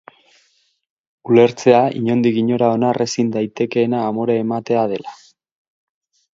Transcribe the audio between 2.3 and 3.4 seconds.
inora onar ezin